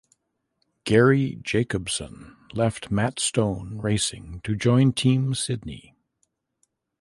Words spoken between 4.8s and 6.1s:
Team Sydney.